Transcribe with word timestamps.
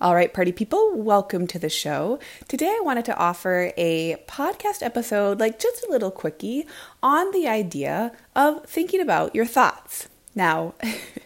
All 0.00 0.14
right, 0.14 0.32
party 0.32 0.52
people, 0.52 0.92
welcome 0.94 1.48
to 1.48 1.58
the 1.58 1.68
show. 1.68 2.20
Today 2.46 2.68
I 2.68 2.80
wanted 2.84 3.04
to 3.06 3.16
offer 3.16 3.72
a 3.76 4.14
podcast 4.28 4.80
episode, 4.80 5.40
like 5.40 5.58
just 5.58 5.84
a 5.84 5.90
little 5.90 6.12
quickie, 6.12 6.68
on 7.02 7.32
the 7.32 7.48
idea 7.48 8.12
of 8.36 8.64
thinking 8.64 9.00
about 9.00 9.34
your 9.34 9.44
thoughts. 9.44 10.08
Now, 10.36 10.74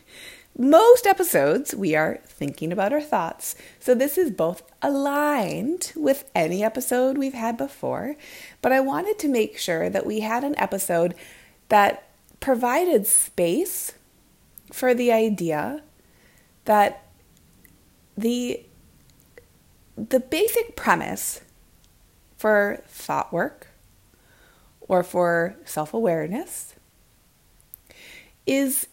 most 0.59 1.07
episodes 1.07 1.75
we 1.75 1.95
are 1.95 2.21
thinking 2.25 2.73
about 2.73 2.95
our 2.95 3.03
thoughts. 3.03 3.57
So 3.79 3.95
this 3.95 4.17
is 4.17 4.31
both 4.31 4.63
aligned 4.81 5.93
with 5.95 6.31
any 6.35 6.65
episode 6.65 7.19
we've 7.19 7.35
had 7.35 7.59
before, 7.59 8.17
but 8.63 8.73
I 8.73 8.81
wanted 8.81 9.19
to 9.19 9.29
make 9.29 9.59
sure 9.59 9.91
that 9.91 10.07
we 10.07 10.21
had 10.21 10.45
an 10.45 10.55
episode 10.57 11.15
that 11.69 12.09
provided 12.41 13.07
space 13.07 13.93
for 14.73 14.95
the 14.95 15.13
idea 15.13 15.83
that 16.65 17.03
the 18.17 18.65
the 19.97 20.21
basic 20.21 20.75
premise 20.75 21.41
for 22.37 22.83
thought 22.89 23.33
work 23.33 23.69
or 24.81 25.03
for 25.03 25.57
self-awareness 25.65 26.75
is 28.47 28.89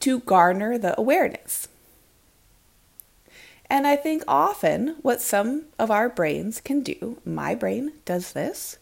to 0.00 0.20
garner 0.20 0.78
the 0.78 0.98
awareness. 0.98 1.68
And 3.68 3.86
I 3.86 3.96
think 3.96 4.24
often 4.26 4.96
what 5.02 5.20
some 5.20 5.66
of 5.78 5.90
our 5.90 6.08
brains 6.08 6.60
can 6.60 6.80
do, 6.80 7.18
my 7.24 7.54
brain 7.54 7.92
does 8.04 8.32
this, 8.32 8.78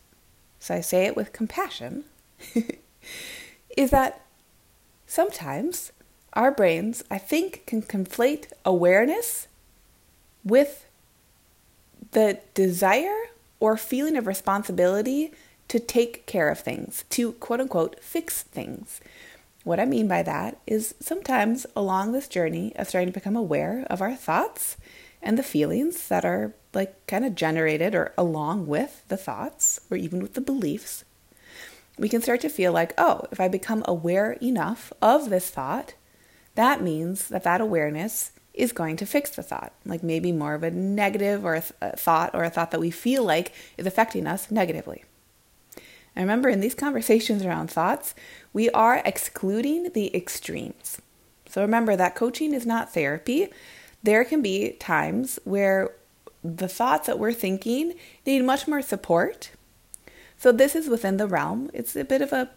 so 0.58 0.74
I 0.74 0.80
say 0.80 1.06
it 1.06 1.16
with 1.16 1.32
compassion, 1.32 2.04
is 3.76 3.90
that 3.90 4.22
sometimes 5.06 5.92
our 6.32 6.50
brains, 6.50 7.04
I 7.10 7.18
think, 7.18 7.64
can 7.66 7.82
conflate 7.82 8.52
awareness 8.64 9.47
with 10.44 10.86
the 12.12 12.38
desire 12.54 13.26
or 13.60 13.76
feeling 13.76 14.16
of 14.16 14.26
responsibility 14.26 15.32
to 15.68 15.78
take 15.78 16.26
care 16.26 16.48
of 16.48 16.60
things, 16.60 17.04
to 17.10 17.32
quote 17.32 17.60
unquote 17.60 18.02
fix 18.02 18.42
things. 18.42 19.00
What 19.64 19.80
I 19.80 19.84
mean 19.84 20.08
by 20.08 20.22
that 20.22 20.58
is 20.66 20.94
sometimes 21.00 21.66
along 21.76 22.12
this 22.12 22.28
journey 22.28 22.72
of 22.76 22.88
starting 22.88 23.08
to 23.08 23.18
become 23.18 23.36
aware 23.36 23.86
of 23.90 24.00
our 24.00 24.14
thoughts 24.14 24.76
and 25.20 25.36
the 25.36 25.42
feelings 25.42 26.08
that 26.08 26.24
are 26.24 26.54
like 26.72 27.06
kind 27.06 27.24
of 27.24 27.34
generated 27.34 27.94
or 27.94 28.12
along 28.16 28.66
with 28.66 29.02
the 29.08 29.16
thoughts 29.16 29.80
or 29.90 29.96
even 29.96 30.22
with 30.22 30.34
the 30.34 30.40
beliefs, 30.40 31.04
we 31.98 32.08
can 32.08 32.22
start 32.22 32.40
to 32.42 32.48
feel 32.48 32.72
like, 32.72 32.94
oh, 32.96 33.22
if 33.32 33.40
I 33.40 33.48
become 33.48 33.82
aware 33.86 34.32
enough 34.40 34.92
of 35.02 35.28
this 35.28 35.50
thought, 35.50 35.94
that 36.54 36.82
means 36.82 37.28
that 37.28 37.42
that 37.44 37.60
awareness 37.60 38.30
is 38.58 38.72
going 38.72 38.96
to 38.96 39.06
fix 39.06 39.30
the 39.30 39.42
thought. 39.42 39.72
Like 39.84 40.02
maybe 40.02 40.32
more 40.32 40.54
of 40.54 40.62
a 40.62 40.70
negative 40.70 41.44
or 41.44 41.54
a, 41.54 41.60
th- 41.60 41.72
a 41.80 41.96
thought 41.96 42.34
or 42.34 42.44
a 42.44 42.50
thought 42.50 42.70
that 42.72 42.80
we 42.80 42.90
feel 42.90 43.24
like 43.24 43.52
is 43.76 43.86
affecting 43.86 44.26
us 44.26 44.50
negatively. 44.50 45.04
And 46.14 46.24
remember, 46.24 46.48
in 46.48 46.60
these 46.60 46.74
conversations 46.74 47.44
around 47.44 47.70
thoughts, 47.70 48.14
we 48.52 48.68
are 48.70 49.02
excluding 49.04 49.92
the 49.92 50.14
extremes. 50.16 51.00
So 51.48 51.62
remember 51.62 51.94
that 51.94 52.16
coaching 52.16 52.52
is 52.52 52.66
not 52.66 52.92
therapy. 52.92 53.48
There 54.02 54.24
can 54.24 54.42
be 54.42 54.72
times 54.72 55.38
where 55.44 55.92
the 56.42 56.68
thoughts 56.68 57.06
that 57.06 57.18
we're 57.18 57.32
thinking 57.32 57.94
need 58.26 58.44
much 58.44 58.66
more 58.66 58.82
support. 58.82 59.50
So 60.36 60.52
this 60.52 60.74
is 60.74 60.88
within 60.88 61.16
the 61.16 61.26
realm. 61.26 61.70
It's 61.72 61.96
a 61.96 62.04
bit 62.04 62.22
of 62.22 62.32
a 62.32 62.50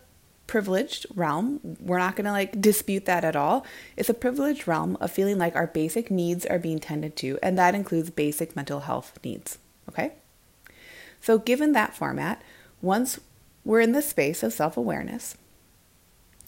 privileged 0.47 1.05
realm. 1.15 1.77
We're 1.79 1.97
not 1.97 2.15
going 2.15 2.25
to 2.25 2.31
like 2.31 2.59
dispute 2.59 3.05
that 3.05 3.23
at 3.23 3.35
all. 3.35 3.65
It's 3.95 4.09
a 4.09 4.13
privileged 4.13 4.67
realm 4.67 4.97
of 4.99 5.11
feeling 5.11 5.37
like 5.37 5.55
our 5.55 5.67
basic 5.67 6.11
needs 6.11 6.45
are 6.45 6.59
being 6.59 6.79
tended 6.79 7.15
to, 7.17 7.39
and 7.41 7.57
that 7.57 7.75
includes 7.75 8.09
basic 8.09 8.55
mental 8.55 8.81
health 8.81 9.17
needs. 9.23 9.57
Okay? 9.89 10.13
So, 11.21 11.37
given 11.37 11.73
that 11.73 11.95
format, 11.95 12.41
once 12.81 13.19
we're 13.63 13.79
in 13.79 13.91
the 13.91 14.01
space 14.01 14.43
of 14.43 14.53
self 14.53 14.75
awareness, 14.75 15.37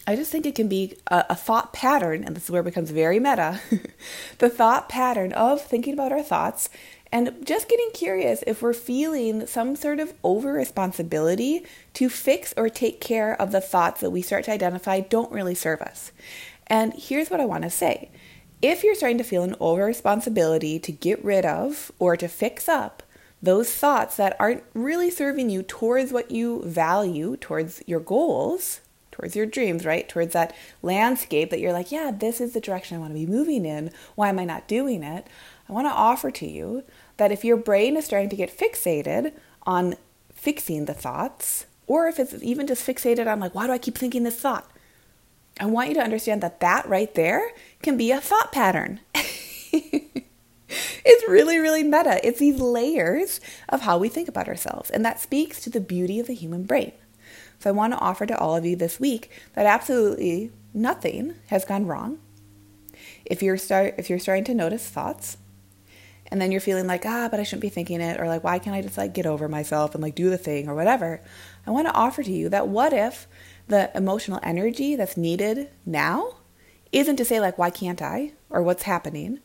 I 0.05 0.15
just 0.15 0.31
think 0.31 0.45
it 0.45 0.55
can 0.55 0.67
be 0.67 0.97
a, 1.07 1.25
a, 1.29 1.35
thought 1.35 1.71
pattern, 1.71 2.23
and 2.25 2.35
this 2.35 2.45
is 2.45 2.51
where 2.51 2.61
it 2.61 2.65
becomes 2.65 2.91
very 2.91 3.19
meta 3.19 3.61
the 4.39 4.49
thought 4.49 4.89
pattern 4.89 5.31
of 5.31 5.61
thinking 5.61 5.93
about 5.93 6.11
our 6.11 6.23
thoughts 6.23 6.69
and 7.13 7.45
just 7.45 7.69
getting 7.69 7.91
curious 7.93 8.43
if 8.47 8.63
we're 8.63 8.73
feeling 8.73 9.45
some 9.45 9.75
sort 9.75 9.99
of 9.99 10.15
over 10.23 10.51
responsibility 10.51 11.63
to 11.93 12.09
fix 12.09 12.55
or 12.57 12.69
take 12.69 12.99
care 12.99 13.39
of 13.39 13.51
the 13.51 13.61
thoughts 13.61 14.01
that 14.01 14.09
we 14.09 14.23
start 14.23 14.45
to 14.45 14.51
identify 14.51 14.99
don't 14.99 15.31
really 15.31 15.53
serve 15.53 15.79
us. 15.79 16.11
And 16.65 16.91
here's 16.95 17.29
what 17.29 17.39
I 17.39 17.45
want 17.45 17.65
to 17.65 17.69
say 17.69 18.09
if 18.63 18.83
you're 18.83 18.95
starting 18.95 19.19
to 19.19 19.23
feel 19.23 19.43
an 19.43 19.55
over 19.59 19.85
responsibility 19.85 20.79
to 20.79 20.91
get 20.91 21.23
rid 21.23 21.45
of 21.45 21.91
or 21.99 22.17
to 22.17 22.27
fix 22.27 22.67
up 22.67 23.03
those 23.43 23.71
thoughts 23.71 24.17
that 24.17 24.35
aren't 24.39 24.63
really 24.73 25.11
serving 25.11 25.51
you 25.51 25.61
towards 25.61 26.11
what 26.11 26.31
you 26.31 26.63
value, 26.63 27.37
towards 27.37 27.83
your 27.85 27.99
goals, 27.99 28.81
towards 29.11 29.35
your 29.35 29.45
dreams, 29.45 29.85
right? 29.85 30.09
Towards 30.09 30.33
that 30.33 30.55
landscape 30.81 31.51
that 31.51 31.59
you're 31.59 31.73
like, 31.73 31.91
yeah, 31.91 32.11
this 32.11 32.41
is 32.41 32.53
the 32.53 32.61
direction 32.61 32.97
I 32.97 32.99
want 32.99 33.11
to 33.11 33.19
be 33.19 33.27
moving 33.27 33.65
in. 33.65 33.91
Why 34.15 34.29
am 34.29 34.39
I 34.39 34.45
not 34.45 34.67
doing 34.67 35.03
it? 35.03 35.27
I 35.73 35.75
want 35.75 35.87
to 35.87 35.93
offer 35.93 36.29
to 36.29 36.47
you 36.47 36.83
that 37.17 37.31
if 37.31 37.43
your 37.43 37.57
brain 37.57 37.97
is 37.97 38.05
starting 38.05 38.29
to 38.29 38.35
get 38.35 38.55
fixated 38.55 39.33
on 39.63 39.95
fixing 40.31 40.85
the 40.85 40.93
thoughts, 40.93 41.65
or 41.87 42.05
if 42.05 42.19
it's 42.19 42.35
even 42.43 42.67
just 42.67 42.85
fixated 42.85 43.25
on, 43.25 43.39
like, 43.39 43.55
why 43.55 43.65
do 43.65 43.73
I 43.73 43.79
keep 43.79 43.97
thinking 43.97 44.21
this 44.21 44.39
thought? 44.39 44.69
I 45.59 45.65
want 45.65 45.89
you 45.89 45.95
to 45.95 46.03
understand 46.03 46.43
that 46.43 46.59
that 46.59 46.87
right 46.87 47.11
there 47.15 47.53
can 47.81 47.97
be 47.97 48.11
a 48.11 48.21
thought 48.21 48.51
pattern. 48.51 48.99
it's 49.71 51.27
really, 51.27 51.57
really 51.57 51.81
meta. 51.81 52.19
It's 52.23 52.37
these 52.37 52.59
layers 52.59 53.41
of 53.67 53.81
how 53.81 53.97
we 53.97 54.09
think 54.09 54.27
about 54.27 54.47
ourselves. 54.47 54.91
And 54.91 55.03
that 55.03 55.19
speaks 55.19 55.59
to 55.61 55.71
the 55.71 55.81
beauty 55.81 56.19
of 56.19 56.27
the 56.27 56.35
human 56.35 56.65
brain. 56.65 56.91
So 57.57 57.71
I 57.71 57.73
want 57.73 57.93
to 57.93 57.99
offer 57.99 58.27
to 58.27 58.37
all 58.37 58.55
of 58.55 58.63
you 58.63 58.75
this 58.75 58.99
week 58.99 59.31
that 59.55 59.65
absolutely 59.65 60.51
nothing 60.71 61.33
has 61.47 61.65
gone 61.65 61.87
wrong. 61.87 62.19
If 63.25 63.41
you're 63.41 63.57
start 63.57 63.95
if 63.97 64.07
you're 64.07 64.19
starting 64.19 64.43
to 64.43 64.53
notice 64.53 64.87
thoughts 64.87 65.37
and 66.33 66.41
then 66.41 66.51
you're 66.51 66.61
feeling 66.61 66.87
like, 66.87 67.05
ah, 67.05 67.27
but 67.29 67.39
I 67.39 67.43
shouldn't 67.43 67.61
be 67.61 67.69
thinking 67.69 68.01
it, 68.01 68.19
or 68.19 68.27
like, 68.27 68.43
why 68.43 68.57
can't 68.57 68.75
I 68.75 68.81
just 68.81 68.97
like 68.97 69.13
get 69.13 69.27
over 69.27 69.47
myself 69.47 69.93
and 69.93 70.01
like 70.01 70.15
do 70.15 70.31
the 70.31 70.37
thing 70.39 70.67
or 70.67 70.73
whatever? 70.73 71.21
I 71.67 71.69
want 71.69 71.87
to 71.87 71.93
offer 71.93 72.23
to 72.23 72.31
you 72.31 72.49
that 72.49 72.67
what 72.67 72.91
if 72.91 73.27
the 73.67 73.95
emotional 73.95 74.39
energy 74.41 74.95
that's 74.95 75.15
needed 75.15 75.69
now 75.85 76.37
isn't 76.91 77.17
to 77.17 77.23
say 77.23 77.39
like, 77.39 77.59
why 77.59 77.69
can't 77.69 78.01
I 78.01 78.31
or 78.49 78.63
what's 78.63 78.81
happening? 78.81 79.41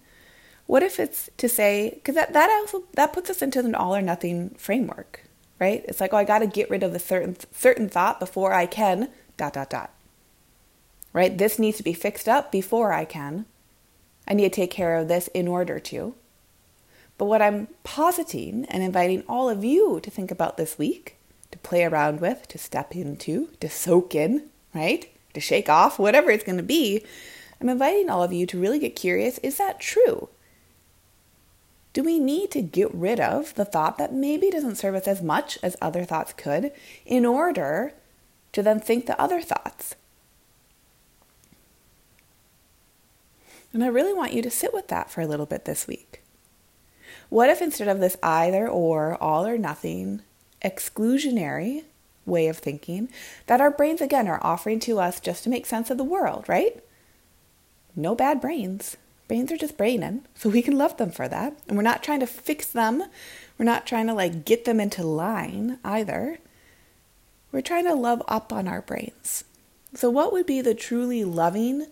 What 0.65 0.83
if 0.83 0.99
it's 0.99 1.29
to 1.37 1.47
say, 1.47 1.91
because 1.93 2.15
that, 2.15 2.33
that 2.33 2.49
also 2.49 2.85
that 2.95 3.13
puts 3.13 3.29
us 3.29 3.43
into 3.43 3.59
an 3.59 3.75
all 3.75 3.95
or 3.95 4.01
nothing 4.01 4.55
framework, 4.57 5.25
right? 5.61 5.85
It's 5.87 6.01
like, 6.01 6.15
oh, 6.15 6.17
I 6.17 6.25
got 6.25 6.39
to 6.39 6.47
get 6.47 6.71
rid 6.71 6.83
of 6.83 6.95
the 6.95 6.99
certain 6.99 7.37
certain 7.53 7.91
thought 7.91 8.19
before 8.19 8.55
I 8.55 8.65
can 8.65 9.11
dot 9.37 9.53
dot 9.53 9.69
dot. 9.69 9.93
Right? 11.13 11.37
This 11.37 11.59
needs 11.59 11.77
to 11.77 11.83
be 11.83 11.93
fixed 11.93 12.31
up 12.31 12.51
before 12.51 12.95
I 12.95 13.05
can. 13.05 13.45
I 14.27 14.33
need 14.33 14.51
to 14.51 14.57
take 14.57 14.71
care 14.71 14.97
of 14.97 15.09
this 15.09 15.29
in 15.35 15.49
order 15.49 15.79
to. 15.81 16.15
But 17.19 17.27
what 17.27 17.43
I'm 17.43 17.67
positing 17.83 18.65
and 18.67 18.83
inviting 18.83 19.25
all 19.29 19.51
of 19.51 19.65
you 19.65 20.01
to 20.01 20.11
think 20.11 20.31
about 20.31 20.57
this 20.57 20.79
week, 20.79 21.17
to 21.51 21.59
play 21.59 21.85
around 21.85 22.21
with, 22.21 22.47
to 22.49 22.59
step 22.59 22.95
into, 22.95 23.49
to 23.61 23.69
soak 23.69 24.15
in, 24.15 24.45
right? 24.73 25.13
To 25.35 25.41
shake 25.41 25.69
off, 25.69 25.99
whatever 25.99 26.31
it's 26.31 26.45
going 26.45 26.59
to 26.59 26.63
be, 26.63 27.05
I'm 27.61 27.69
inviting 27.69 28.09
all 28.09 28.23
of 28.23 28.33
you 28.33 28.47
to 28.47 28.61
really 28.61 28.79
get 28.79 28.95
curious 28.95 29.39
is 29.39 29.59
that 29.59 29.81
true? 29.81 30.29
Do 31.93 32.05
we 32.05 32.21
need 32.21 32.53
to 32.53 32.63
get 32.63 32.95
rid 32.95 33.19
of 33.19 33.55
the 33.55 33.65
thought 33.65 33.99
that 33.99 34.15
maybe 34.15 34.51
doesn't 34.51 34.77
serve 34.77 34.95
us 34.95 35.09
as 35.09 35.21
much 35.21 35.59
as 35.63 35.77
other 35.81 36.05
thoughts 36.05 36.33
could 36.33 36.71
in 37.05 37.27
order 37.27 37.95
to 38.53 38.63
then 38.63 38.79
think 38.79 39.07
the 39.07 39.21
other 39.21 39.43
thoughts? 39.43 39.97
And 43.73 43.83
I 43.83 43.89
really 43.89 44.15
want 44.15 44.33
you 44.33 44.43
to 44.43 44.51
sit 44.51 44.73
with 44.73 44.87
that 44.89 45.11
for 45.11 45.21
a 45.21 45.27
little 45.27 45.47
bit 45.47 45.65
this 45.65 45.89
week. 45.89 46.23
What 47.29 47.51
if 47.51 47.61
instead 47.61 47.89
of 47.89 48.01
this 48.01 48.17
either 48.23 48.69
or, 48.69 49.17
all 49.23 49.47
or 49.47 49.59
nothing, 49.59 50.23
exclusionary 50.65 51.85
way 52.25 52.49
of 52.49 52.59
thinking 52.59 53.09
that 53.47 53.61
our 53.61 53.71
brains 53.71 54.01
again 54.01 54.29
are 54.29 54.41
offering 54.43 54.81
to 54.81 54.99
us 54.99 55.21
just 55.21 55.45
to 55.45 55.51
make 55.51 55.67
sense 55.67 55.91
of 55.91 55.99
the 55.99 56.05
world, 56.05 56.49
right? 56.49 56.83
No 57.97 58.15
bad 58.15 58.41
brains. 58.41 58.97
Brains 59.27 59.53
are 59.53 59.59
just 59.59 59.77
braining, 59.77 60.25
so 60.35 60.49
we 60.49 60.63
can 60.63 60.79
love 60.79 60.97
them 60.97 61.11
for 61.11 61.29
that. 61.29 61.59
And 61.69 61.77
we're 61.77 61.83
not 61.83 62.03
trying 62.03 62.21
to 62.21 62.27
fix 62.27 62.67
them. 62.67 63.03
We're 63.59 63.65
not 63.65 63.87
trying 63.87 64.07
to 64.07 64.15
like 64.15 64.45
get 64.45 64.65
them 64.65 64.81
into 64.81 65.03
line 65.03 65.79
either. 65.85 66.39
We're 67.53 67.61
trying 67.61 67.85
to 67.85 67.95
love 67.95 68.23
up 68.27 68.53
on 68.53 68.69
our 68.69 68.81
brains. 68.81 69.45
So, 69.95 70.09
what 70.09 70.33
would 70.33 70.47
be 70.47 70.61
the 70.61 70.75
truly 70.75 71.25
loving 71.25 71.87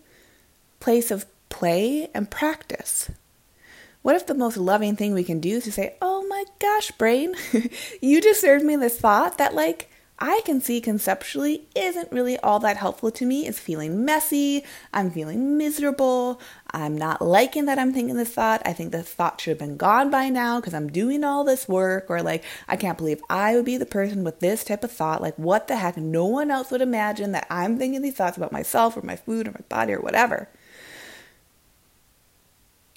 place 0.80 1.10
of 1.10 1.26
play 1.48 2.08
and 2.14 2.30
practice? 2.30 3.10
What 4.06 4.14
if 4.14 4.26
the 4.26 4.34
most 4.34 4.56
loving 4.56 4.94
thing 4.94 5.14
we 5.14 5.24
can 5.24 5.40
do 5.40 5.56
is 5.56 5.64
to 5.64 5.72
say, 5.72 5.96
Oh 6.00 6.24
my 6.28 6.44
gosh, 6.60 6.92
brain, 6.92 7.34
you 8.00 8.20
just 8.20 8.40
served 8.40 8.64
me 8.64 8.76
this 8.76 9.00
thought 9.00 9.36
that, 9.38 9.52
like, 9.52 9.90
I 10.16 10.42
can 10.44 10.60
see 10.60 10.80
conceptually 10.80 11.66
isn't 11.74 12.12
really 12.12 12.38
all 12.38 12.60
that 12.60 12.76
helpful 12.76 13.10
to 13.10 13.26
me. 13.26 13.48
It's 13.48 13.58
feeling 13.58 14.04
messy. 14.04 14.62
I'm 14.94 15.10
feeling 15.10 15.58
miserable. 15.58 16.40
I'm 16.70 16.96
not 16.96 17.20
liking 17.20 17.64
that 17.64 17.80
I'm 17.80 17.92
thinking 17.92 18.14
this 18.14 18.32
thought. 18.32 18.62
I 18.64 18.74
think 18.74 18.92
the 18.92 19.02
thought 19.02 19.40
should 19.40 19.50
have 19.50 19.58
been 19.58 19.76
gone 19.76 20.08
by 20.08 20.28
now 20.28 20.60
because 20.60 20.72
I'm 20.72 20.86
doing 20.86 21.24
all 21.24 21.42
this 21.42 21.66
work. 21.66 22.08
Or 22.08 22.22
like, 22.22 22.44
I 22.68 22.76
can't 22.76 22.98
believe 22.98 23.20
I 23.28 23.56
would 23.56 23.64
be 23.64 23.76
the 23.76 23.86
person 23.86 24.22
with 24.22 24.38
this 24.38 24.62
type 24.62 24.84
of 24.84 24.92
thought. 24.92 25.20
Like, 25.20 25.34
what 25.34 25.66
the 25.66 25.78
heck? 25.78 25.96
No 25.96 26.26
one 26.26 26.52
else 26.52 26.70
would 26.70 26.80
imagine 26.80 27.32
that 27.32 27.48
I'm 27.50 27.76
thinking 27.76 28.02
these 28.02 28.14
thoughts 28.14 28.36
about 28.36 28.52
myself 28.52 28.96
or 28.96 29.02
my 29.02 29.16
food 29.16 29.48
or 29.48 29.50
my 29.50 29.64
body 29.68 29.94
or 29.94 30.00
whatever. 30.00 30.48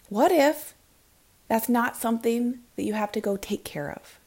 What 0.09 0.31
if 0.31 0.75
that's 1.49 1.67
not 1.67 1.97
something 1.97 2.59
that 2.77 2.83
you 2.83 2.93
have 2.93 3.11
to 3.11 3.19
go 3.19 3.35
take 3.35 3.65
care 3.65 3.91
of? 3.91 4.19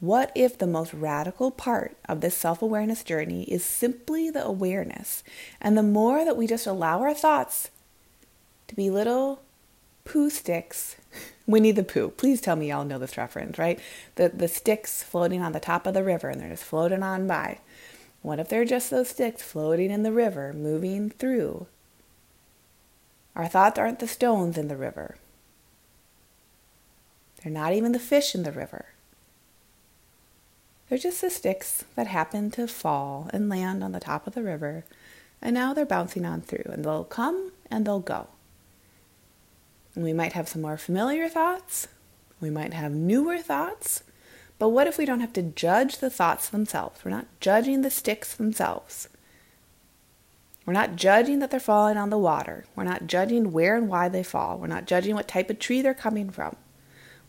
What 0.00 0.32
if 0.34 0.58
the 0.58 0.66
most 0.66 0.92
radical 0.92 1.52
part 1.52 1.96
of 2.08 2.20
this 2.20 2.36
self 2.36 2.60
awareness 2.60 3.04
journey 3.04 3.44
is 3.44 3.64
simply 3.64 4.28
the 4.28 4.44
awareness? 4.44 5.22
And 5.60 5.78
the 5.78 5.82
more 5.82 6.24
that 6.24 6.36
we 6.36 6.48
just 6.48 6.66
allow 6.66 7.00
our 7.00 7.14
thoughts 7.14 7.70
to 8.66 8.74
be 8.74 8.90
little 8.90 9.42
Pooh 10.04 10.28
sticks, 10.28 10.96
Winnie 11.46 11.70
the 11.70 11.84
Pooh, 11.84 12.08
please 12.08 12.40
tell 12.40 12.56
me 12.56 12.70
y'all 12.70 12.84
know 12.84 12.98
this 12.98 13.16
reference, 13.16 13.58
right? 13.58 13.78
The, 14.16 14.28
the 14.28 14.48
sticks 14.48 15.04
floating 15.04 15.40
on 15.40 15.52
the 15.52 15.60
top 15.60 15.86
of 15.86 15.94
the 15.94 16.02
river 16.02 16.28
and 16.28 16.40
they're 16.40 16.50
just 16.50 16.64
floating 16.64 17.04
on 17.04 17.28
by. 17.28 17.60
What 18.22 18.40
if 18.40 18.48
they're 18.48 18.64
just 18.64 18.90
those 18.90 19.10
sticks 19.10 19.42
floating 19.42 19.92
in 19.92 20.02
the 20.02 20.12
river, 20.12 20.52
moving 20.52 21.10
through? 21.10 21.68
Our 23.36 23.46
thoughts 23.46 23.78
aren't 23.78 24.00
the 24.00 24.08
stones 24.08 24.58
in 24.58 24.66
the 24.66 24.76
river. 24.76 25.16
They're 27.42 27.52
not 27.52 27.72
even 27.72 27.92
the 27.92 27.98
fish 27.98 28.34
in 28.34 28.42
the 28.42 28.52
river. 28.52 28.86
They're 30.88 30.98
just 30.98 31.20
the 31.20 31.30
sticks 31.30 31.84
that 31.96 32.06
happen 32.06 32.50
to 32.52 32.66
fall 32.66 33.30
and 33.32 33.48
land 33.48 33.82
on 33.82 33.92
the 33.92 34.00
top 34.00 34.26
of 34.26 34.34
the 34.34 34.42
river, 34.42 34.84
and 35.40 35.54
now 35.54 35.72
they're 35.72 35.86
bouncing 35.86 36.24
on 36.24 36.42
through, 36.42 36.70
and 36.70 36.84
they'll 36.84 37.04
come 37.04 37.52
and 37.70 37.86
they'll 37.86 38.00
go. 38.00 38.28
And 39.94 40.04
we 40.04 40.12
might 40.12 40.34
have 40.34 40.48
some 40.48 40.62
more 40.62 40.76
familiar 40.76 41.28
thoughts, 41.28 41.88
we 42.40 42.50
might 42.50 42.74
have 42.74 42.92
newer 42.92 43.38
thoughts, 43.38 44.02
but 44.58 44.68
what 44.68 44.86
if 44.86 44.98
we 44.98 45.04
don't 45.04 45.20
have 45.20 45.32
to 45.32 45.42
judge 45.42 45.98
the 45.98 46.10
thoughts 46.10 46.48
themselves? 46.48 47.04
We're 47.04 47.10
not 47.10 47.26
judging 47.40 47.82
the 47.82 47.90
sticks 47.90 48.34
themselves. 48.34 49.08
We're 50.64 50.72
not 50.72 50.94
judging 50.94 51.40
that 51.40 51.50
they're 51.50 51.58
falling 51.58 51.96
on 51.96 52.10
the 52.10 52.18
water. 52.18 52.66
We're 52.76 52.84
not 52.84 53.08
judging 53.08 53.50
where 53.50 53.76
and 53.76 53.88
why 53.88 54.08
they 54.08 54.22
fall. 54.22 54.58
We're 54.58 54.68
not 54.68 54.86
judging 54.86 55.14
what 55.14 55.26
type 55.26 55.50
of 55.50 55.58
tree 55.58 55.82
they're 55.82 55.94
coming 55.94 56.30
from. 56.30 56.56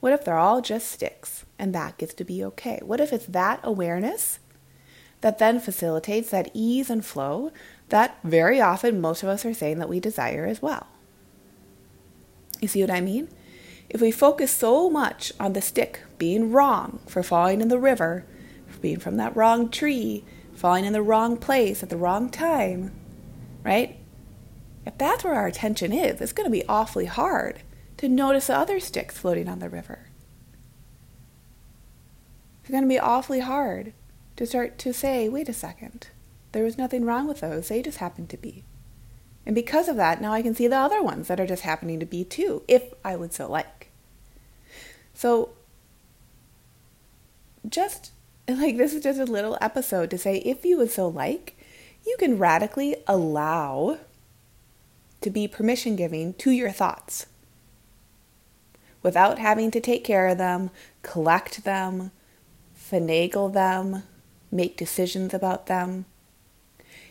What 0.03 0.11
if 0.11 0.25
they're 0.25 0.37
all 0.37 0.59
just 0.59 0.91
sticks 0.91 1.45
and 1.57 1.73
that 1.73 1.97
gets 1.97 2.13
to 2.15 2.25
be 2.25 2.43
okay? 2.43 2.81
What 2.83 2.99
if 2.99 3.13
it's 3.13 3.25
that 3.27 3.61
awareness 3.63 4.39
that 5.21 5.39
then 5.39 5.61
facilitates 5.61 6.29
that 6.29 6.51
ease 6.53 6.89
and 6.89 7.05
flow 7.05 7.53
that 7.87 8.17
very 8.21 8.59
often 8.59 8.99
most 8.99 9.23
of 9.23 9.29
us 9.29 9.45
are 9.45 9.53
saying 9.53 9.79
that 9.79 9.87
we 9.87 10.01
desire 10.01 10.45
as 10.45 10.61
well? 10.61 10.87
You 12.59 12.67
see 12.67 12.81
what 12.81 12.91
I 12.91 12.99
mean? 12.99 13.29
If 13.89 14.01
we 14.01 14.11
focus 14.11 14.51
so 14.51 14.89
much 14.89 15.31
on 15.39 15.53
the 15.53 15.61
stick 15.61 16.01
being 16.17 16.51
wrong 16.51 16.99
for 17.07 17.23
falling 17.23 17.61
in 17.61 17.69
the 17.69 17.79
river, 17.79 18.25
for 18.67 18.79
being 18.79 18.99
from 18.99 19.15
that 19.15 19.37
wrong 19.37 19.69
tree, 19.69 20.25
falling 20.53 20.83
in 20.83 20.91
the 20.91 21.01
wrong 21.01 21.37
place 21.37 21.81
at 21.81 21.89
the 21.89 21.95
wrong 21.95 22.29
time, 22.29 22.91
right? 23.63 23.95
If 24.85 24.97
that's 24.97 25.23
where 25.23 25.35
our 25.35 25.47
attention 25.47 25.93
is, 25.93 26.19
it's 26.19 26.33
going 26.33 26.47
to 26.47 26.51
be 26.51 26.67
awfully 26.67 27.05
hard 27.05 27.61
to 27.97 28.09
notice 28.09 28.47
the 28.47 28.57
other 28.57 28.79
sticks 28.79 29.17
floating 29.17 29.47
on 29.47 29.59
the 29.59 29.69
river. 29.69 30.07
It's 32.61 32.71
going 32.71 32.83
to 32.83 32.89
be 32.89 32.99
awfully 32.99 33.41
hard 33.41 33.93
to 34.37 34.45
start 34.45 34.77
to 34.79 34.93
say, 34.93 35.27
wait 35.29 35.49
a 35.49 35.53
second, 35.53 36.07
there 36.53 36.63
was 36.63 36.77
nothing 36.77 37.05
wrong 37.05 37.27
with 37.27 37.41
those, 37.41 37.67
they 37.67 37.81
just 37.81 37.97
happened 37.97 38.29
to 38.29 38.37
be. 38.37 38.63
And 39.45 39.53
because 39.53 39.89
of 39.89 39.97
that, 39.97 40.21
now 40.21 40.31
I 40.31 40.41
can 40.41 40.55
see 40.55 40.67
the 40.67 40.77
other 40.77 41.01
ones 41.03 41.27
that 41.27 41.39
are 41.39 41.47
just 41.47 41.63
happening 41.63 41.99
to 41.99 42.05
be 42.05 42.23
too, 42.23 42.63
if 42.67 42.93
I 43.03 43.15
would 43.15 43.33
so 43.33 43.49
like. 43.49 43.89
So, 45.13 45.49
just 47.67 48.11
like 48.47 48.77
this 48.77 48.93
is 48.93 49.03
just 49.03 49.19
a 49.19 49.25
little 49.25 49.57
episode 49.59 50.09
to 50.11 50.17
say, 50.17 50.37
if 50.37 50.63
you 50.63 50.77
would 50.77 50.91
so 50.91 51.07
like, 51.07 51.57
you 52.05 52.15
can 52.19 52.37
radically 52.37 52.95
allow 53.07 53.97
to 55.21 55.29
be 55.29 55.47
permission 55.47 55.95
giving 55.95 56.33
to 56.35 56.51
your 56.51 56.71
thoughts 56.71 57.27
without 59.03 59.37
having 59.37 59.69
to 59.71 59.79
take 59.79 60.03
care 60.03 60.27
of 60.27 60.37
them, 60.37 60.71
collect 61.01 61.63
them, 61.63 62.11
finagle 62.75 63.53
them, 63.53 64.03
make 64.51 64.77
decisions 64.77 65.33
about 65.33 65.67
them. 65.67 66.05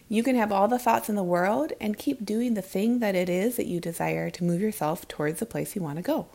You 0.09 0.23
can 0.23 0.37
have 0.37 0.53
all 0.53 0.69
the 0.69 0.79
thoughts 0.79 1.09
in 1.09 1.15
the 1.15 1.23
world 1.23 1.73
and 1.81 1.97
keep 1.97 2.25
doing 2.25 2.55
the 2.55 2.63
thing 2.63 2.99
that 2.99 3.15
it 3.15 3.29
is 3.29 3.57
that 3.57 3.67
you 3.67 3.81
desire 3.81 4.29
to 4.31 4.45
move 4.45 4.61
yourself 4.61 5.07
towards 5.09 5.41
the 5.41 5.47
place 5.47 5.75
you 5.75 5.83
want 5.83 5.97
to 5.97 6.03
go. 6.03 6.27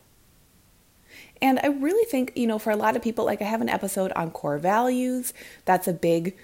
And 1.42 1.60
I 1.62 1.68
really 1.68 2.06
think, 2.06 2.32
you 2.36 2.48
know, 2.48 2.58
for 2.58 2.72
a 2.72 2.76
lot 2.76 2.96
of 2.96 3.02
people, 3.02 3.26
like 3.26 3.42
I 3.42 3.46
have 3.46 3.62
an 3.62 3.70
episode 3.70 4.12
on 4.14 4.32
core 4.32 4.58
values. 4.58 5.34
That's 5.66 5.88
a 5.88 5.94
big 5.94 6.36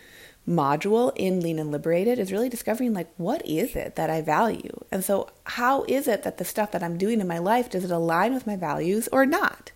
module 0.48 1.12
in 1.16 1.40
Lean 1.40 1.60
and 1.60 1.72
Liberated 1.72 2.19
is 2.19 2.31
really 2.31 2.50
discovering 2.50 2.94
like 2.94 3.10
what 3.18 3.45
is 3.45 3.75
it 3.75 3.95
that 3.95 4.10
I 4.10 4.22
value? 4.22 4.84
And 4.92 5.04
so 5.04 5.30
how 5.45 5.84
is 5.84 6.07
it 6.07 6.24
that 6.24 6.38
the 6.38 6.45
stuff 6.45 6.72
that 6.72 6.84
I'm 6.84 6.98
doing 6.98 7.22
in 7.22 7.28
my 7.28 7.38
life 7.38 7.69
does 7.69 7.86
it 7.86 7.92
align 7.92 8.34
with 8.34 8.48
my 8.48 8.56
values 8.56 9.07
or 9.12 9.25
not? 9.25 9.72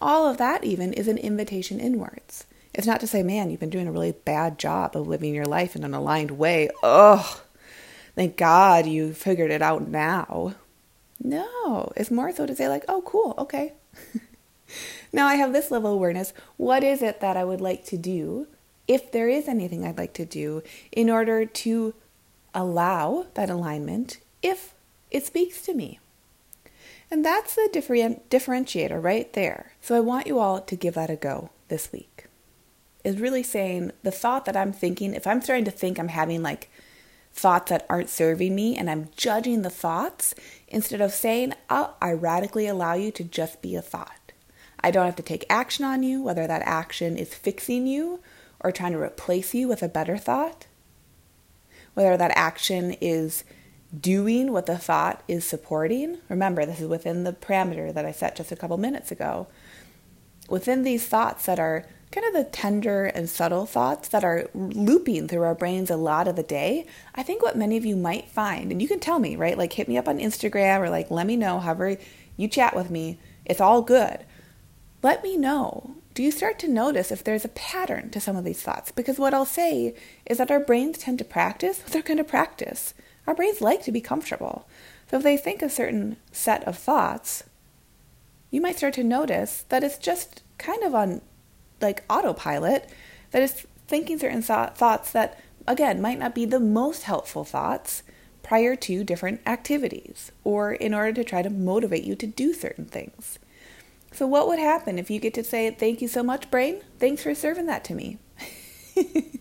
All 0.00 0.28
of 0.28 0.38
that 0.38 0.64
even 0.64 0.92
is 0.92 1.08
an 1.08 1.18
invitation 1.18 1.78
inwards. 1.78 2.46
It's 2.74 2.86
not 2.86 3.00
to 3.00 3.06
say, 3.06 3.22
man, 3.22 3.50
you've 3.50 3.60
been 3.60 3.70
doing 3.70 3.86
a 3.86 3.92
really 3.92 4.12
bad 4.12 4.58
job 4.58 4.96
of 4.96 5.06
living 5.06 5.32
your 5.32 5.44
life 5.44 5.76
in 5.76 5.84
an 5.84 5.94
aligned 5.94 6.32
way. 6.32 6.68
Ugh. 6.82 7.40
Thank 8.16 8.36
God 8.36 8.86
you 8.86 9.12
figured 9.12 9.52
it 9.52 9.62
out 9.62 9.86
now. 9.86 10.54
No, 11.22 11.92
it's 11.96 12.10
more 12.10 12.32
so 12.32 12.46
to 12.46 12.54
say, 12.54 12.68
like, 12.68 12.84
oh, 12.88 13.02
cool, 13.02 13.34
okay. 13.38 13.72
now 15.12 15.26
I 15.26 15.36
have 15.36 15.52
this 15.52 15.70
level 15.70 15.90
of 15.90 15.96
awareness. 15.96 16.32
What 16.56 16.82
is 16.82 17.00
it 17.00 17.20
that 17.20 17.36
I 17.36 17.44
would 17.44 17.60
like 17.60 17.84
to 17.86 17.96
do 17.96 18.48
if 18.86 19.12
there 19.12 19.28
is 19.28 19.48
anything 19.48 19.84
I'd 19.84 19.98
like 19.98 20.14
to 20.14 20.26
do 20.26 20.62
in 20.92 21.10
order 21.10 21.46
to 21.46 21.94
allow 22.54 23.26
that 23.34 23.50
alignment 23.50 24.18
if 24.42 24.74
it 25.10 25.26
speaks 25.26 25.62
to 25.62 25.74
me. 25.74 25.98
And 27.10 27.24
that's 27.24 27.54
the 27.54 27.68
different, 27.72 28.28
differentiator 28.30 29.02
right 29.02 29.32
there. 29.32 29.72
So 29.80 29.94
I 29.94 30.00
want 30.00 30.26
you 30.26 30.38
all 30.38 30.60
to 30.60 30.76
give 30.76 30.94
that 30.94 31.10
a 31.10 31.16
go 31.16 31.50
this 31.68 31.92
week. 31.92 32.26
Is 33.04 33.20
really 33.20 33.42
saying 33.42 33.92
the 34.02 34.10
thought 34.10 34.46
that 34.46 34.56
I'm 34.56 34.72
thinking, 34.72 35.14
if 35.14 35.26
I'm 35.26 35.42
starting 35.42 35.66
to 35.66 35.70
think 35.70 35.98
I'm 35.98 36.08
having 36.08 36.42
like 36.42 36.70
thoughts 37.32 37.70
that 37.70 37.84
aren't 37.90 38.08
serving 38.08 38.54
me 38.54 38.76
and 38.76 38.88
I'm 38.88 39.10
judging 39.16 39.62
the 39.62 39.70
thoughts, 39.70 40.34
instead 40.68 41.00
of 41.00 41.12
saying, 41.12 41.54
oh, 41.68 41.94
I 42.00 42.12
radically 42.12 42.66
allow 42.66 42.94
you 42.94 43.10
to 43.12 43.24
just 43.24 43.60
be 43.60 43.76
a 43.76 43.82
thought. 43.82 44.32
I 44.80 44.90
don't 44.90 45.06
have 45.06 45.16
to 45.16 45.22
take 45.22 45.44
action 45.48 45.84
on 45.84 46.02
you, 46.02 46.22
whether 46.22 46.46
that 46.46 46.62
action 46.62 47.16
is 47.16 47.34
fixing 47.34 47.86
you 47.86 48.20
or 48.64 48.72
trying 48.72 48.92
to 48.92 49.00
replace 49.00 49.54
you 49.54 49.68
with 49.68 49.82
a 49.82 49.88
better 49.88 50.16
thought, 50.16 50.66
whether 51.92 52.16
that 52.16 52.32
action 52.34 52.92
is 53.00 53.44
doing 54.00 54.50
what 54.50 54.66
the 54.66 54.78
thought 54.78 55.22
is 55.28 55.44
supporting. 55.44 56.18
Remember, 56.28 56.66
this 56.66 56.80
is 56.80 56.88
within 56.88 57.22
the 57.22 57.32
parameter 57.32 57.92
that 57.94 58.06
I 58.06 58.10
set 58.10 58.36
just 58.36 58.50
a 58.50 58.56
couple 58.56 58.78
minutes 58.78 59.12
ago. 59.12 59.46
Within 60.48 60.82
these 60.82 61.06
thoughts 61.06 61.46
that 61.46 61.60
are 61.60 61.86
kind 62.10 62.26
of 62.26 62.32
the 62.32 62.50
tender 62.50 63.04
and 63.04 63.28
subtle 63.28 63.66
thoughts 63.66 64.08
that 64.08 64.24
are 64.24 64.48
looping 64.54 65.28
through 65.28 65.42
our 65.42 65.54
brains 65.54 65.90
a 65.90 65.96
lot 65.96 66.26
of 66.26 66.36
the 66.36 66.42
day, 66.42 66.86
I 67.14 67.22
think 67.22 67.42
what 67.42 67.56
many 67.56 67.76
of 67.76 67.84
you 67.84 67.96
might 67.96 68.28
find, 68.28 68.72
and 68.72 68.80
you 68.80 68.88
can 68.88 69.00
tell 69.00 69.18
me, 69.18 69.36
right? 69.36 69.58
Like 69.58 69.74
hit 69.74 69.88
me 69.88 69.98
up 69.98 70.08
on 70.08 70.18
Instagram 70.18 70.80
or 70.80 70.90
like 70.90 71.10
let 71.10 71.26
me 71.26 71.36
know, 71.36 71.60
however 71.60 71.96
you 72.36 72.48
chat 72.48 72.74
with 72.74 72.90
me, 72.90 73.18
it's 73.44 73.60
all 73.60 73.82
good. 73.82 74.24
Let 75.02 75.22
me 75.22 75.36
know 75.36 75.96
do 76.14 76.22
you 76.22 76.30
start 76.30 76.58
to 76.60 76.68
notice 76.68 77.10
if 77.10 77.24
there's 77.24 77.44
a 77.44 77.48
pattern 77.48 78.08
to 78.10 78.20
some 78.20 78.36
of 78.36 78.44
these 78.44 78.62
thoughts? 78.62 78.92
Because 78.92 79.18
what 79.18 79.34
I'll 79.34 79.44
say 79.44 79.94
is 80.26 80.38
that 80.38 80.50
our 80.50 80.60
brains 80.60 80.98
tend 80.98 81.18
to 81.18 81.24
practice 81.24 81.80
what 81.80 81.92
they're 81.92 82.02
going 82.02 82.18
to 82.18 82.24
practice. 82.24 82.94
Our 83.26 83.34
brains 83.34 83.60
like 83.60 83.82
to 83.84 83.92
be 83.92 84.00
comfortable. 84.00 84.68
So 85.10 85.18
if 85.18 85.22
they 85.24 85.36
think 85.36 85.60
a 85.60 85.68
certain 85.68 86.16
set 86.30 86.62
of 86.64 86.78
thoughts, 86.78 87.44
you 88.50 88.60
might 88.60 88.76
start 88.76 88.94
to 88.94 89.04
notice 89.04 89.64
that 89.68 89.82
it's 89.82 89.98
just 89.98 90.42
kind 90.58 90.82
of 90.84 90.94
on 90.94 91.20
like 91.80 92.04
autopilot, 92.08 92.88
that 93.32 93.42
it's 93.42 93.66
thinking 93.88 94.18
certain 94.18 94.42
thoughts 94.42 95.10
that, 95.10 95.40
again, 95.66 96.00
might 96.00 96.18
not 96.18 96.34
be 96.34 96.44
the 96.44 96.60
most 96.60 97.02
helpful 97.02 97.44
thoughts, 97.44 98.02
prior 98.44 98.76
to 98.76 99.02
different 99.02 99.40
activities 99.46 100.30
or 100.44 100.74
in 100.74 100.94
order 100.94 101.12
to 101.12 101.24
try 101.24 101.42
to 101.42 101.50
motivate 101.50 102.04
you 102.04 102.14
to 102.14 102.26
do 102.26 102.52
certain 102.52 102.84
things. 102.84 103.40
So, 104.14 104.26
what 104.28 104.46
would 104.46 104.60
happen 104.60 104.98
if 104.98 105.10
you 105.10 105.18
get 105.18 105.34
to 105.34 105.44
say, 105.44 105.70
Thank 105.70 106.00
you 106.00 106.08
so 106.08 106.22
much, 106.22 106.50
brain? 106.50 106.80
Thanks 106.98 107.24
for 107.24 107.34
serving 107.34 107.66
that 107.66 107.84
to 107.84 107.94
me. 107.94 108.18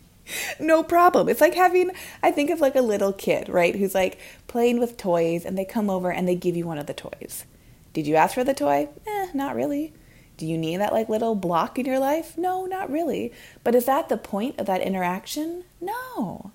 no 0.59 0.81
problem. 0.81 1.29
It's 1.29 1.41
like 1.41 1.53
having, 1.53 1.91
I 2.23 2.31
think 2.31 2.49
of 2.49 2.59
like 2.59 2.75
a 2.75 2.81
little 2.81 3.13
kid, 3.13 3.49
right? 3.49 3.75
Who's 3.75 3.93
like 3.93 4.19
playing 4.47 4.79
with 4.79 4.97
toys 4.97 5.45
and 5.45 5.57
they 5.57 5.65
come 5.65 5.89
over 5.91 6.11
and 6.11 6.27
they 6.27 6.35
give 6.35 6.55
you 6.55 6.65
one 6.65 6.79
of 6.79 6.87
the 6.87 6.93
toys. 6.93 7.45
Did 7.93 8.07
you 8.07 8.15
ask 8.15 8.33
for 8.33 8.43
the 8.43 8.55
toy? 8.55 8.89
Eh, 9.05 9.27
not 9.35 9.55
really. 9.55 9.93
Do 10.37 10.47
you 10.47 10.57
need 10.57 10.77
that 10.77 10.91
like 10.91 11.07
little 11.07 11.35
block 11.35 11.77
in 11.77 11.85
your 11.85 11.99
life? 11.99 12.35
No, 12.35 12.65
not 12.65 12.89
really. 12.89 13.31
But 13.63 13.75
is 13.75 13.85
that 13.85 14.09
the 14.09 14.17
point 14.17 14.59
of 14.59 14.65
that 14.65 14.81
interaction? 14.81 15.65
No. 15.79 16.51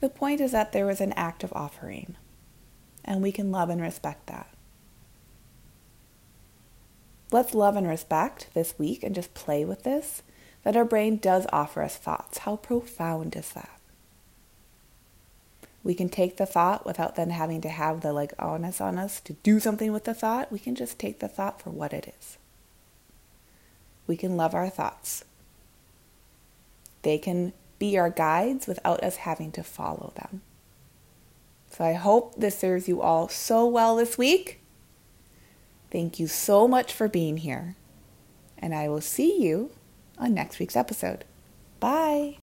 The 0.00 0.08
point 0.08 0.40
is 0.40 0.52
that 0.52 0.72
there 0.72 0.86
was 0.86 1.02
an 1.02 1.12
act 1.12 1.44
of 1.44 1.52
offering, 1.52 2.16
and 3.04 3.22
we 3.22 3.32
can 3.32 3.50
love 3.50 3.70
and 3.70 3.80
respect 3.80 4.26
that. 4.26 4.53
Let's 7.32 7.54
love 7.54 7.76
and 7.76 7.88
respect 7.88 8.48
this 8.54 8.74
week 8.78 9.02
and 9.02 9.14
just 9.14 9.34
play 9.34 9.64
with 9.64 9.82
this 9.82 10.22
that 10.62 10.76
our 10.76 10.84
brain 10.84 11.18
does 11.18 11.46
offer 11.52 11.82
us 11.82 11.96
thoughts. 11.96 12.38
How 12.38 12.56
profound 12.56 13.36
is 13.36 13.50
that? 13.52 13.80
We 15.82 15.94
can 15.94 16.08
take 16.08 16.38
the 16.38 16.46
thought 16.46 16.86
without 16.86 17.14
then 17.14 17.28
having 17.30 17.60
to 17.60 17.68
have 17.68 18.00
the 18.00 18.12
like 18.14 18.32
onus 18.42 18.80
on 18.80 18.98
us 18.98 19.20
to 19.20 19.34
do 19.34 19.60
something 19.60 19.92
with 19.92 20.04
the 20.04 20.14
thought. 20.14 20.50
We 20.50 20.58
can 20.58 20.74
just 20.74 20.98
take 20.98 21.18
the 21.18 21.28
thought 21.28 21.60
for 21.60 21.68
what 21.68 21.92
it 21.92 22.14
is. 22.18 22.38
We 24.06 24.16
can 24.16 24.36
love 24.36 24.54
our 24.54 24.70
thoughts. 24.70 25.24
They 27.02 27.18
can 27.18 27.52
be 27.78 27.98
our 27.98 28.08
guides 28.08 28.66
without 28.66 29.04
us 29.04 29.16
having 29.16 29.52
to 29.52 29.62
follow 29.62 30.14
them. 30.16 30.40
So 31.70 31.84
I 31.84 31.92
hope 31.92 32.34
this 32.36 32.58
serves 32.58 32.88
you 32.88 33.02
all 33.02 33.28
so 33.28 33.66
well 33.66 33.96
this 33.96 34.16
week. 34.16 34.60
Thank 35.94 36.18
you 36.18 36.26
so 36.26 36.66
much 36.66 36.92
for 36.92 37.06
being 37.06 37.36
here. 37.36 37.76
And 38.58 38.74
I 38.74 38.88
will 38.88 39.00
see 39.00 39.40
you 39.40 39.70
on 40.18 40.34
next 40.34 40.58
week's 40.58 40.74
episode. 40.74 41.24
Bye. 41.78 42.38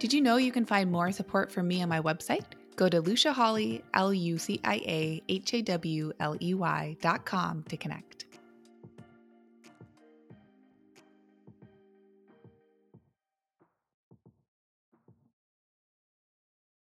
Did 0.00 0.12
you 0.12 0.20
know 0.20 0.36
you 0.36 0.50
can 0.50 0.66
find 0.66 0.90
more 0.90 1.12
support 1.12 1.52
from 1.52 1.68
me 1.68 1.80
on 1.80 1.88
my 1.88 2.00
website? 2.00 2.42
Go 2.74 2.88
to 2.88 3.00
Lucia 3.00 3.32
Hawley, 3.32 3.84
L 3.94 4.12
U 4.12 4.36
C 4.36 4.60
I 4.64 4.74
A 4.84 5.22
H 5.28 5.54
A 5.54 5.62
W 5.62 6.12
L 6.18 6.36
E 6.42 6.54
Y 6.54 6.96
dot 7.00 7.24
com 7.24 7.62
to 7.68 7.76
connect. 7.76 8.24